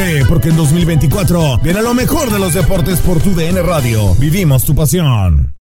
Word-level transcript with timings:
Prepárate, 0.00 0.24
porque 0.26 0.48
en 0.48 0.56
2024 0.56 1.58
viene 1.58 1.82
lo 1.82 1.94
mejor 1.94 2.30
de 2.30 2.38
los 2.38 2.54
deportes 2.54 3.00
por 3.00 3.20
tu 3.20 3.34
DN 3.34 3.62
Radio. 3.62 4.14
Vivimos 4.14 4.64
tu 4.64 4.74
pasión. 4.74 5.54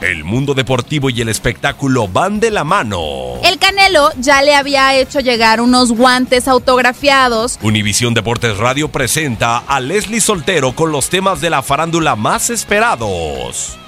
El 0.00 0.24
mundo 0.24 0.54
deportivo 0.54 1.10
y 1.10 1.20
el 1.20 1.28
espectáculo 1.28 2.08
van 2.08 2.40
de 2.40 2.50
la 2.50 2.64
mano. 2.64 3.34
El 3.44 3.58
Canelo 3.58 4.10
ya 4.18 4.40
le 4.40 4.54
había 4.54 4.96
hecho 4.96 5.20
llegar 5.20 5.60
unos 5.60 5.92
guantes 5.92 6.48
autografiados. 6.48 7.58
Univisión 7.60 8.14
Deportes 8.14 8.56
Radio 8.56 8.88
presenta 8.88 9.58
a 9.58 9.78
Leslie 9.80 10.22
Soltero 10.22 10.74
con 10.74 10.90
los 10.90 11.10
temas 11.10 11.42
de 11.42 11.50
la 11.50 11.62
farándula 11.62 12.16
más 12.16 12.48
esperados. 12.48 13.79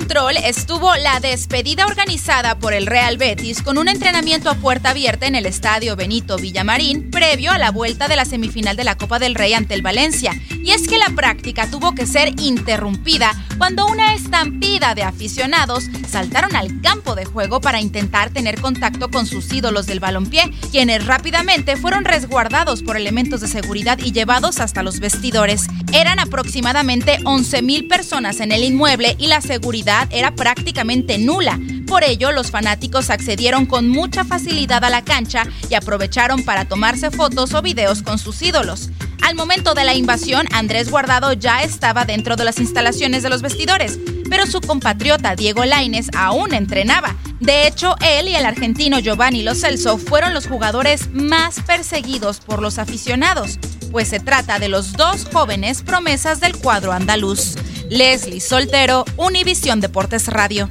Control 0.00 0.38
estuvo 0.38 0.96
la 0.96 1.20
despedida 1.20 1.84
organizada 1.84 2.58
por 2.58 2.72
el 2.72 2.86
Real 2.86 3.18
Betis 3.18 3.62
con 3.62 3.76
un 3.76 3.86
entrenamiento 3.86 4.48
a 4.48 4.54
puerta 4.54 4.90
abierta 4.90 5.26
en 5.26 5.34
el 5.34 5.44
estadio 5.44 5.94
Benito 5.94 6.38
Villamarín 6.38 7.10
previo 7.10 7.52
a 7.52 7.58
la 7.58 7.70
vuelta 7.70 8.08
de 8.08 8.16
la 8.16 8.24
semifinal 8.24 8.76
de 8.76 8.84
la 8.84 8.96
Copa 8.96 9.18
del 9.18 9.34
Rey 9.34 9.52
ante 9.52 9.74
el 9.74 9.82
Valencia. 9.82 10.32
Y 10.64 10.70
es 10.70 10.88
que 10.88 10.96
la 10.96 11.10
práctica 11.10 11.70
tuvo 11.70 11.94
que 11.94 12.06
ser 12.06 12.40
interrumpida 12.40 13.32
cuando 13.58 13.86
una 13.86 14.14
estampida 14.14 14.94
de 14.94 15.02
aficionados 15.02 15.84
saltaron 16.08 16.56
al 16.56 16.80
campo 16.80 17.14
de 17.14 17.26
juego 17.26 17.60
para 17.60 17.80
intentar 17.80 18.30
tener 18.30 18.58
contacto 18.58 19.10
con 19.10 19.26
sus 19.26 19.52
ídolos 19.52 19.86
del 19.86 20.00
balompié, 20.00 20.50
quienes 20.70 21.06
rápidamente 21.06 21.76
fueron 21.76 22.04
resguardados 22.04 22.82
por 22.82 22.96
elementos 22.96 23.42
de 23.42 23.48
seguridad 23.48 23.98
y 23.98 24.12
llevados 24.12 24.60
hasta 24.60 24.82
los 24.82 24.98
vestidores. 24.98 25.66
Eran 25.92 26.20
aproximadamente 26.20 27.18
11.000 27.18 27.86
personas 27.86 28.40
en 28.40 28.52
el 28.52 28.64
inmueble 28.64 29.14
y 29.18 29.26
la 29.26 29.42
seguridad 29.42 29.89
era 30.10 30.34
prácticamente 30.34 31.18
nula. 31.18 31.58
Por 31.86 32.04
ello, 32.04 32.30
los 32.32 32.50
fanáticos 32.50 33.10
accedieron 33.10 33.66
con 33.66 33.88
mucha 33.88 34.24
facilidad 34.24 34.84
a 34.84 34.90
la 34.90 35.02
cancha 35.02 35.44
y 35.68 35.74
aprovecharon 35.74 36.44
para 36.44 36.64
tomarse 36.64 37.10
fotos 37.10 37.52
o 37.54 37.62
videos 37.62 38.02
con 38.02 38.18
sus 38.18 38.40
ídolos. 38.42 38.90
Al 39.22 39.34
momento 39.34 39.74
de 39.74 39.84
la 39.84 39.94
invasión, 39.94 40.46
Andrés 40.52 40.90
Guardado 40.90 41.32
ya 41.32 41.62
estaba 41.62 42.04
dentro 42.04 42.36
de 42.36 42.44
las 42.44 42.58
instalaciones 42.58 43.22
de 43.22 43.28
los 43.28 43.42
vestidores, 43.42 43.98
pero 44.28 44.46
su 44.46 44.60
compatriota 44.60 45.34
Diego 45.36 45.64
Laines 45.64 46.08
aún 46.16 46.54
entrenaba. 46.54 47.16
De 47.40 47.66
hecho, 47.66 47.96
él 48.00 48.28
y 48.28 48.34
el 48.34 48.46
argentino 48.46 48.98
Giovanni 48.98 49.42
Lo 49.42 49.54
Celso 49.54 49.98
fueron 49.98 50.34
los 50.34 50.46
jugadores 50.46 51.10
más 51.12 51.60
perseguidos 51.60 52.40
por 52.40 52.62
los 52.62 52.78
aficionados, 52.78 53.58
pues 53.90 54.08
se 54.08 54.20
trata 54.20 54.58
de 54.58 54.68
los 54.68 54.92
dos 54.92 55.26
jóvenes 55.32 55.82
promesas 55.82 56.40
del 56.40 56.56
cuadro 56.56 56.92
andaluz. 56.92 57.56
Leslie 57.90 58.38
Soltero, 58.38 59.04
Univisión 59.16 59.80
Deportes 59.80 60.28
Radio. 60.28 60.70